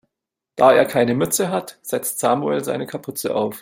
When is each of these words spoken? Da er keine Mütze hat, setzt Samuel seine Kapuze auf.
Da 0.55 0.71
er 0.73 0.85
keine 0.85 1.13
Mütze 1.13 1.49
hat, 1.51 1.77
setzt 1.83 2.17
Samuel 2.17 2.63
seine 2.63 2.87
Kapuze 2.87 3.35
auf. 3.35 3.59